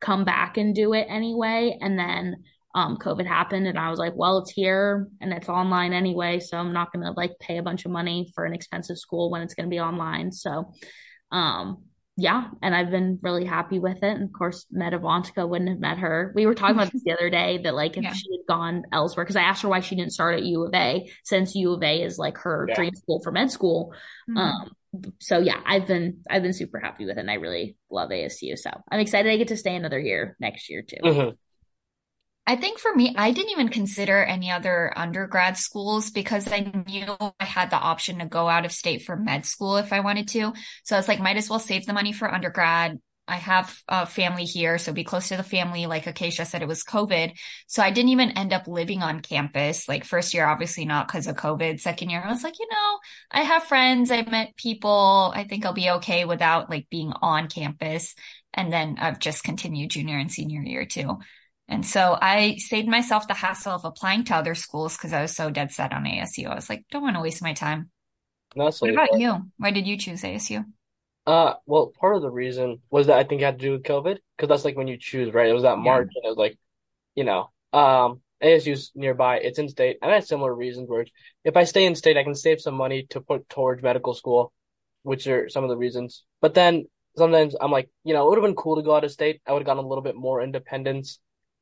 [0.00, 1.78] come back and do it anyway.
[1.80, 2.36] And then
[2.76, 6.58] um, COVID happened, and I was like, well, it's here and it's online anyway, so
[6.58, 9.54] I'm not gonna like pay a bunch of money for an expensive school when it's
[9.54, 10.30] gonna be online.
[10.30, 10.74] So,
[11.32, 11.84] um,
[12.16, 14.04] yeah, and I've been really happy with it.
[14.04, 16.32] And of course, met Avantika, wouldn't have met her.
[16.34, 18.12] We were talking about this the other day that like if Yeah.
[18.12, 20.74] she had gone elsewhere, because I asked her why she didn't start at U of
[20.74, 22.74] A, since U of A is like her Yeah.
[22.74, 23.92] dream school for med school.
[24.28, 24.38] Mm.
[24.38, 24.70] Um,
[25.20, 28.56] so yeah, I've been I've been super happy with it and I really love ASU.
[28.56, 30.96] So I'm excited I get to stay another year next year too.
[31.02, 31.30] hmm
[32.48, 37.16] I think for me, I didn't even consider any other undergrad schools because I knew
[37.40, 40.28] I had the option to go out of state for med school if I wanted
[40.28, 40.52] to.
[40.84, 43.00] So I was like, might as well save the money for undergrad.
[43.28, 45.86] I have a family here, so be close to the family.
[45.86, 47.36] Like Acacia said, it was COVID.
[47.66, 49.88] So I didn't even end up living on campus.
[49.88, 51.80] Like first year, obviously not because of COVID.
[51.80, 52.98] Second year, I was like, you know,
[53.32, 54.12] I have friends.
[54.12, 55.32] I've met people.
[55.34, 58.14] I think I'll be okay without like being on campus.
[58.54, 61.18] And then I've just continued junior and senior year too.
[61.68, 65.34] And so I saved myself the hassle of applying to other schools because I was
[65.34, 66.46] so dead set on ASU.
[66.46, 67.90] I was like, don't want to waste my time.
[68.54, 69.50] That's What about you?
[69.58, 70.64] Why did you choose ASU?
[71.26, 73.82] Uh, well, part of the reason was that I think it had to do with
[73.82, 75.48] COVID because that's like when you choose, right?
[75.48, 75.82] It was that Yeah.
[75.82, 76.56] March, and it was like,
[77.16, 79.38] you know, um, ASU's nearby.
[79.38, 81.04] It's in state, and I had similar reasons where
[81.44, 84.52] if I stay in state, I can save some money to put towards medical school,
[85.02, 86.24] which are some of the reasons.
[86.40, 89.04] But then sometimes I'm like, you know, it would have been cool to go out
[89.04, 89.40] of state.
[89.46, 91.18] I would have gotten a little bit more independence.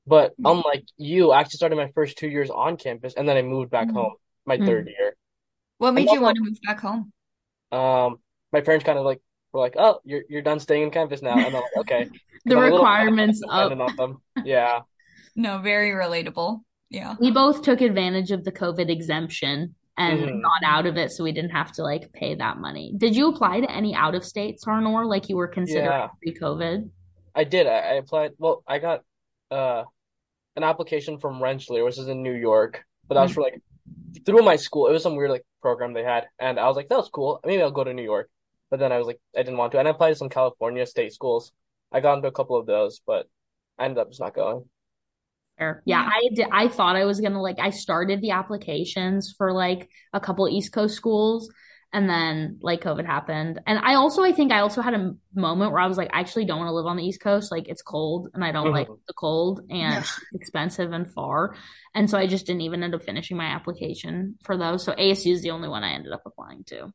[0.06, 0.44] But Mm.
[0.44, 3.70] unlike you, I actually started my first two years on campus, and then I moved
[3.70, 3.92] back Mm.
[3.92, 4.14] home
[4.46, 4.64] my Mm.
[4.66, 5.16] third year.
[5.78, 7.12] What And made you want to move back home?
[7.72, 8.18] um,
[8.52, 9.20] my parents kind of like
[9.52, 12.08] were like, "Oh, you're you're done staying in campus now," and I'm like, "Okay,"
[12.46, 13.80] The I'm requirements dependent up.
[13.80, 14.22] on them.
[14.42, 14.80] Yeah,
[15.36, 16.60] No, very relatable.
[16.90, 17.16] Yeah.
[17.20, 21.24] We both took advantage of the COVID exemption and hmm got out of it so
[21.24, 22.94] we didn't have to like pay that money.
[22.96, 26.90] Did you apply to any out of state, Harnoor, like you were considering Yeah, pre-COVID?
[27.34, 27.66] I did.
[27.66, 28.32] I, I applied.
[28.38, 29.04] Well, I got
[29.50, 29.84] uh
[30.56, 33.34] an application from Rensselaer, which is in New York, but that was Mm.
[33.34, 33.62] for like
[34.26, 34.86] through my school.
[34.88, 37.40] It was some weird like program they had, and I was like, "That was cool.
[37.44, 38.30] Maybe I'll go to New York."
[38.70, 40.86] But then I was like, I didn't want to, and I applied to some California
[40.86, 41.52] state schools.
[41.92, 43.28] I got into a couple of those, but
[43.78, 44.64] I ended up just not going.
[45.58, 46.08] Yeah, Yeah.
[46.12, 46.48] I did.
[46.50, 47.58] I thought I was gonna like.
[47.60, 51.50] I started the applications for like a couple East Coast schools,
[51.94, 53.60] and then like COVID happened.
[53.66, 56.20] And I also, I think, I also had a moment where I was like, I
[56.20, 57.52] actually don't want to live on the East Coast.
[57.52, 60.02] Like it's cold, and I don't like hmm the cold, and Yeah.
[60.02, 61.56] it's expensive and far.
[61.94, 64.84] And so I just didn't even end up finishing my application for those.
[64.84, 66.92] So ASU is the only one I ended up applying to.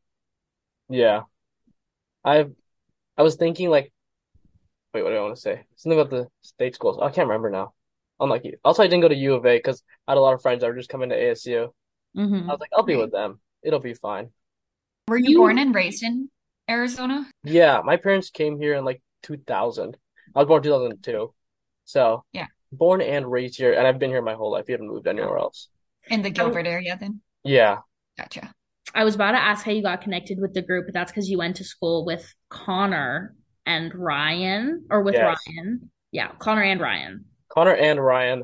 [0.90, 1.24] Yeah,
[2.24, 2.54] I've
[3.18, 3.94] I was thinking like,
[4.94, 5.64] wait, what do I want to say?
[5.76, 6.98] Something about the state schools.
[7.00, 7.74] Oh, I can't remember now.
[8.20, 8.58] Unlike you.
[8.64, 10.62] Also, I didn't go to U of A because I had a lot of friends
[10.62, 11.64] that were just coming to ASU.
[11.64, 11.68] I
[12.16, 13.40] hmm was like, I'll be with them.
[13.64, 14.32] It'll be fine.
[15.10, 16.30] Were you born and raised in
[16.70, 17.26] Arizona?
[17.44, 19.98] Yeah, my parents came here in like 2000.
[20.36, 21.34] I was born 2002.
[21.86, 22.46] So, Yeah.
[22.72, 24.66] born and raised here, and I've been here my whole life.
[24.68, 25.70] We haven't moved anywhere else.
[26.10, 27.22] In the I, Gilbert area then?
[27.44, 27.80] Yeah.
[28.18, 28.54] Gotcha.
[28.94, 31.30] I was about to ask how you got connected with the group, but that's because
[31.30, 35.40] you went to school with Connor and Ryan, or with Yes.
[35.48, 35.92] Ryan.
[36.12, 38.44] Yeah, Connor and Ryan Connor and Ryan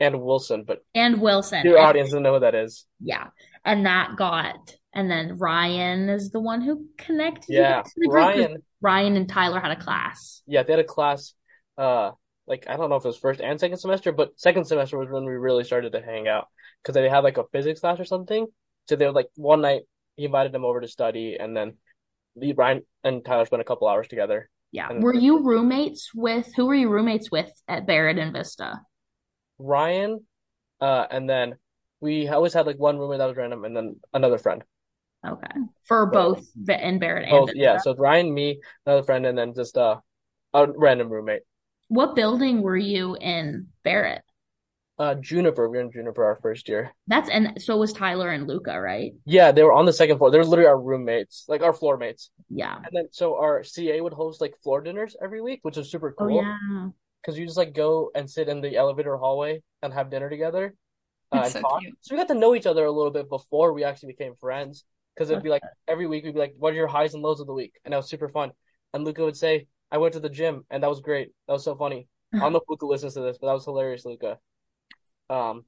[0.00, 1.64] and Wilson, but and Wilson.
[1.64, 2.86] your And audience doesn't know who that is.
[3.00, 3.28] yeah,
[3.64, 8.08] and that got and then Ryan is the one who connected Yeah, guys to the
[8.08, 8.14] group.
[8.14, 8.62] Ryan.
[8.80, 10.42] Ryan and Tyler had a class.
[10.46, 11.34] Yeah, they had a class.
[11.76, 12.12] Uh,
[12.46, 15.10] like I don't know if it was first and second semester, but second semester was
[15.10, 16.48] when we really started to hang out
[16.82, 18.46] because they had like a physics class or something.
[18.88, 19.82] So they were like one night
[20.16, 21.74] he invited them over to study, and then
[22.36, 24.48] the Ryan and Tyler spent a couple hours together.
[24.72, 24.88] Yeah.
[24.88, 28.80] And Were you roommates with who were you roommates with at Barrett and Vista?
[29.58, 30.20] Ryan,
[30.80, 31.56] uh, and then
[32.00, 34.64] we always had like one roommate that was random, and then another friend.
[35.26, 35.46] Okay.
[35.84, 37.60] For both in Barrett and both, Vista.
[37.60, 37.78] yeah.
[37.78, 39.96] So Ryan, me, another friend, and then just uh,
[40.54, 41.42] a random roommate.
[41.88, 44.22] What building were you in Barrett?
[44.98, 45.68] Uh, Juniper.
[45.68, 46.92] We were in Juniper our first year.
[47.06, 49.12] That's and so was Tyler and Luca, right?
[49.24, 50.30] Yeah, they were on the second floor.
[50.30, 52.30] They were literally our roommates, like our floor mates.
[52.48, 52.76] Yeah.
[52.76, 56.14] And then so our CA would host like floor dinners every week, which was super
[56.18, 56.88] Oh cool yeah.
[57.20, 60.74] because you just like go and sit in the elevator hallway and have dinner together
[61.30, 61.82] uh, and so talk.
[62.00, 64.84] So we got to know each other a little bit before we actually became friends.
[65.16, 67.40] Because it'd be like every week we'd be like, "What are your highs and lows
[67.40, 68.52] of the week?" And that was super fun.
[68.94, 71.32] And Luca would say, "I went to the gym, and that was great.
[71.46, 72.08] That was so funny."
[72.40, 74.38] I don't know if Luca listens to this, but that was hilarious, Luca.
[75.30, 75.66] Um,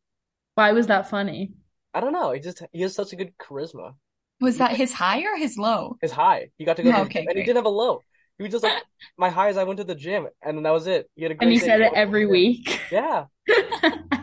[0.57, 1.55] Why was that funny?
[1.93, 2.33] I don't know.
[2.33, 3.97] He just he has such a good charisma.
[4.41, 6.01] Was that his high or his low?
[6.01, 7.69] His high, he got to go to the Okay, gym, and he didn't have a
[7.71, 8.05] low.
[8.37, 8.79] He was just like,
[9.17, 11.33] "My high is I went to the gym, and then that was it." He had
[11.33, 11.71] a And great he day.
[11.71, 12.47] said it went to the every gym.
[12.51, 12.81] week.
[12.91, 13.27] Yeah.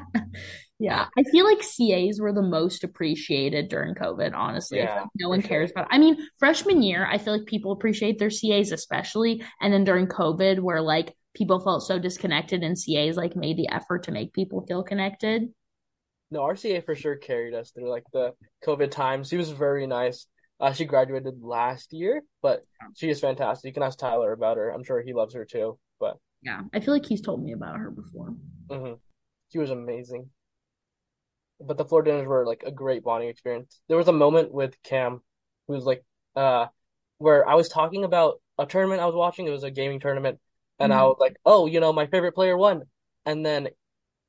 [0.79, 4.79] Yeah, I feel like CAs were the most appreciated during COVID, honestly.
[4.79, 5.47] Yeah, like no one sure.
[5.47, 5.87] cares about.
[5.89, 10.07] I mean, freshman year, I feel like people appreciate their CAs especially, and then during
[10.07, 14.33] COVID, where like people felt so disconnected, and CAs like made the effort to make
[14.33, 15.49] people feel connected.
[16.29, 18.33] No, RCA for sure carried us through like the
[18.65, 19.29] COVID times.
[19.29, 20.27] He was very nice.
[20.59, 23.69] Uh, she graduated last year, but she is fantastic.
[23.69, 24.69] You can ask Tyler about her.
[24.69, 25.77] I'm sure he loves her too.
[25.99, 28.35] But Yeah, I feel like he's told me about her before.
[28.69, 28.99] mhm.
[29.51, 30.29] She was amazing.
[31.65, 33.79] But the floor dinners were like a great bonding experience.
[33.87, 35.21] There was a moment with Cam
[35.67, 36.03] who was like,
[36.35, 36.67] uh,
[37.17, 39.47] where I was talking about a tournament I was watching.
[39.47, 40.39] It was a gaming tournament,
[40.79, 41.05] and I Mhm.
[41.05, 42.83] was like, "Oh, you know, my favorite player won."
[43.25, 43.69] And then,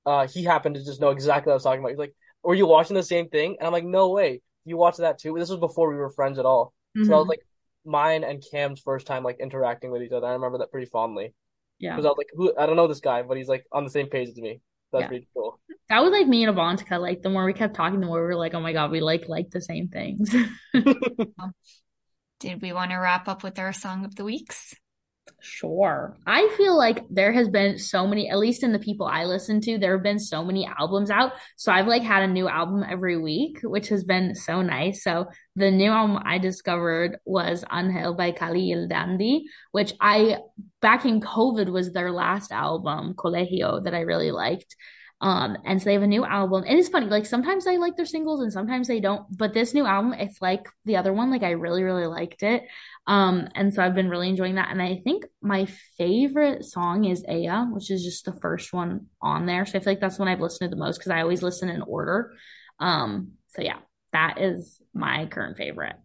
[0.06, 1.90] uh, he happened to just know exactly what I was talking about.
[1.90, 4.98] He's like, "Were you watching the same thing?" And I'm like, "No way, you watched
[4.98, 6.74] that too." This was before we were friends at all.
[7.02, 7.28] So that was Mhm.
[7.28, 7.46] like
[7.84, 10.26] mine and Cam's first time like interacting with each other.
[10.26, 11.34] I remember that pretty fondly
[11.78, 11.96] Yeah.
[11.96, 12.56] because I was like, "Who?
[12.58, 14.60] I don't know this guy, but he's like on the same page as me."
[14.92, 15.08] That's Yeah.
[15.08, 15.60] pretty cool.
[15.88, 17.00] That was like me and Avantika.
[17.00, 19.00] Like the more we kept talking, the more we were like, "Oh my God, we
[19.00, 20.34] like like the same things."
[22.40, 24.74] Did we want to wrap up with our song of the weeks?
[25.40, 26.16] Sure.
[26.26, 29.60] I feel like there has been so many, at least in the people I listen
[29.62, 31.32] to, there have been so many albums out.
[31.56, 35.04] So I've like had a new album every week, which has been so nice.
[35.04, 40.38] So the new album I discovered was Angel by Khalil Dandy, which I
[40.80, 44.74] back in COVID was their last album, Colegio, that I really liked.
[45.20, 46.64] Um, and so they have a new album.
[46.66, 49.24] And it's funny, like sometimes I like their singles and sometimes they don't.
[49.36, 52.64] But this new album, it's like the other one, like I really, really liked it.
[53.06, 54.70] Um, and so I've been really enjoying that.
[54.70, 59.46] And I think my favorite song is Aya, which is just the first one on
[59.46, 59.64] there.
[59.64, 61.42] So I feel like that's the one I've listened to the most because I always
[61.42, 62.34] listen in order.
[62.78, 63.78] Um, so yeah,
[64.12, 65.96] that is my current favorite.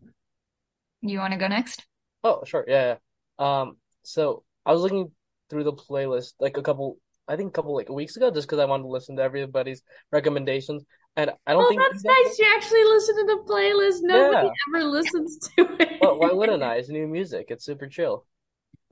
[1.02, 1.86] You want to go next?
[2.24, 2.64] Oh, sure.
[2.68, 2.96] Yeah,
[3.40, 3.62] yeah.
[3.62, 5.12] Um, so I was looking
[5.50, 6.98] through the playlist like a couple,
[7.32, 9.82] I think a couple like weeks ago, just because I wanted to listen to everybody's
[10.12, 10.84] recommendations,
[11.16, 12.40] and I don't Oh, think that's nice.
[12.40, 14.00] You actually listen to the playlist.
[14.02, 14.52] Nobody Yeah.
[14.76, 15.90] ever listens to it.
[16.02, 16.76] Well, why wouldn't I?
[16.78, 17.48] It's new music.
[17.50, 18.26] It's super chill.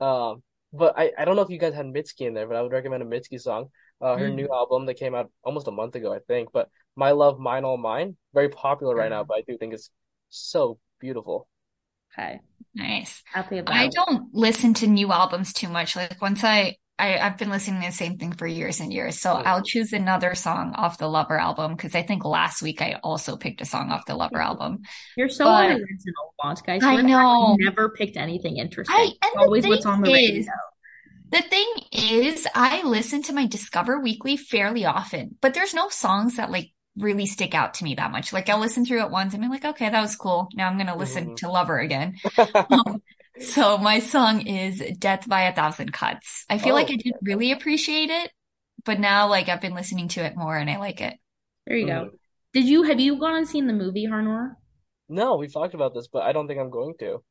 [0.00, 2.62] Um, but I, I don't know if you guys had Mitski in there, but I
[2.62, 3.70] would recommend a Mitski song.
[4.00, 4.34] Uh, her Mm.
[4.36, 6.50] new album that came out almost a month ago, I think.
[6.52, 9.90] But My Love, Mine, All Mine, very popular right now, but I do think it's
[10.30, 11.48] so beautiful.
[12.14, 12.40] Okay.
[12.74, 13.22] Nice.
[13.32, 15.96] Happy about I don't listen to new albums too much.
[15.96, 19.18] Like once I, I I've been listening to the same thing for years and years.
[19.18, 19.46] So Mhm.
[19.46, 23.36] I'll choose another song off the Lover album because I think last week I also
[23.36, 24.82] picked a song off the Lover album.
[25.16, 26.34] You're so But- unoriginal,
[26.66, 26.82] guys.
[26.84, 27.56] I know.
[27.58, 28.94] never picked anything interesting.
[29.22, 30.40] I Always what's on the radio.
[30.40, 30.48] is,
[31.30, 36.36] the thing is, I listen to my Discover Weekly fairly often, but there's no songs
[36.36, 38.32] that like really stick out to me that much.
[38.32, 40.48] Like I'll listen through it once and be like, okay, that was cool.
[40.54, 41.36] Now I'm gonna listen Mhm.
[41.36, 42.16] to Lover again.
[42.54, 43.00] Um,
[43.38, 46.44] so my song is Death by a Thousand Cuts.
[46.50, 48.30] I feel Oh, like I didn't really appreciate it,
[48.84, 51.14] but now like I've been listening to it more and I like it.
[51.66, 51.92] There you go.
[52.06, 52.10] Mhm.
[52.52, 54.56] Did you have you gone and seen the movie Harnoor?
[55.08, 57.22] No, we've talked about this, but I don't think I'm going to.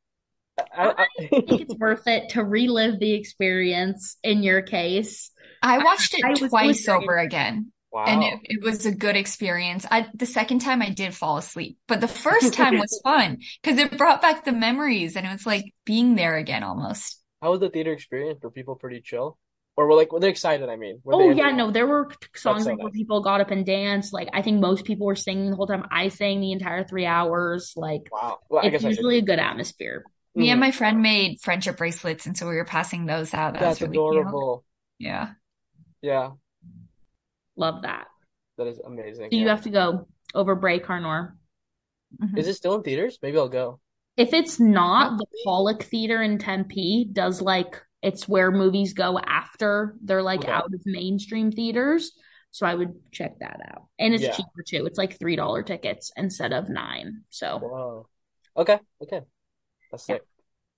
[0.78, 5.32] I, I I, think it's worth it to relive the experience in your case.
[5.62, 8.06] I watched it I was- it was twice very over again wow.
[8.06, 9.86] and it, it was a good experience.
[9.92, 13.78] I, the second time I did fall asleep, but the first time was fun because
[13.78, 17.22] it brought back the memories and it was like being there again almost.
[17.42, 18.42] How was the theater experience?
[18.42, 19.38] Were people pretty chill?
[19.76, 20.70] Or were like were they excited?
[20.70, 23.42] I mean, were Oh they yeah, no, there were songs so like where people got
[23.42, 24.14] up and danced.
[24.14, 25.86] Like I think most people were singing the whole time.
[25.92, 27.74] I sang the entire three hours.
[27.76, 28.40] Like Wow.
[28.50, 30.08] Well, I it's guess usually a good atmosphere.
[30.36, 30.60] Me and Mhm.
[30.60, 33.54] my friend made friendship bracelets, and so we were passing those out.
[33.54, 34.28] That That's was really cute.
[34.28, 34.66] adorable.
[35.00, 35.34] Yeah.
[36.02, 36.32] Yeah,
[37.60, 38.08] Love that.
[38.58, 39.30] that is amazing.
[39.32, 39.50] So you Yeah.
[39.50, 41.38] have to go over break, Harnoor.
[42.22, 42.38] Mhm.
[42.38, 43.20] Is it still in theaters?
[43.22, 43.80] Maybe I'll go.
[44.18, 49.96] If it's not, the Pollack Theater in Tempe does like it's where movies go after
[50.02, 50.52] they're like Okay.
[50.52, 52.14] out of mainstream theaters.
[52.52, 53.88] So I would check that out.
[54.00, 54.36] And it's Yeah.
[54.36, 54.86] cheaper too.
[54.86, 57.24] It's like three dollar tickets instead of nine.
[57.30, 58.08] So Wow.
[58.58, 58.80] Okay.
[59.02, 59.22] Okay.
[59.92, 60.16] That's Yeah.
[60.16, 60.26] sick.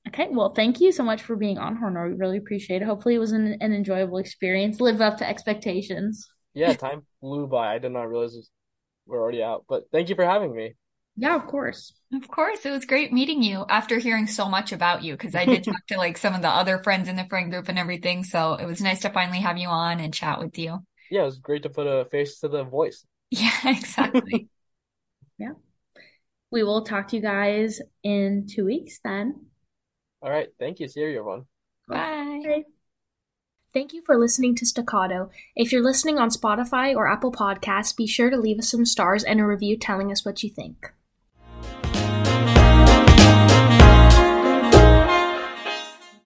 [0.08, 2.10] okay, well, thank you so much for being on Harnoor.
[2.10, 2.86] We really appreciate it.
[2.86, 4.80] Hopefully it was an, an enjoyable experience.
[4.82, 6.28] Live up to expectations.
[6.54, 7.74] Yeah, time flew by.
[7.76, 8.52] I did not realize this-
[9.06, 10.76] we're already out, but thank you for having me.
[11.16, 11.94] Yeah, of course.
[12.14, 15.46] Of course, it was great meeting you after hearing so much about you because I
[15.46, 18.24] did talk to like some of the other friends in the friend group and everything.
[18.24, 20.80] So it was nice to finally have you on and chat with you.
[21.10, 23.06] Yeah, it was great to put a face to the voice.
[23.32, 24.48] Yeah, exactly.
[25.38, 25.54] Yeah.
[26.52, 29.48] We will talk to you guys in two weeks then.
[30.22, 30.50] All right.
[30.60, 30.88] Thank you.
[30.88, 31.46] See you, everyone.
[31.88, 32.64] Bye.
[33.74, 35.30] Thank you for listening to Staccato.
[35.56, 39.24] If you're listening on Spotify or Apple Podcasts, be sure to leave us some stars
[39.24, 40.92] and a review telling us what you think.